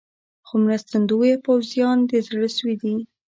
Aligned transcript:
خو 0.47 0.53
مرستندویه 0.65 1.35
پوځیان 1.45 1.97
د 2.09 2.11
زړه 2.27 2.47
سوي 2.57 2.75
دي. 2.81 2.95